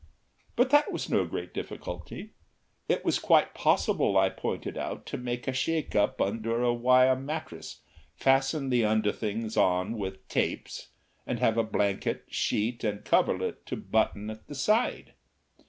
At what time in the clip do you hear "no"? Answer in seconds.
1.11-1.25